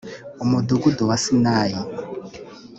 umudugudu 0.43 1.01
wa 1.09 1.17
Sinayi 1.23 1.79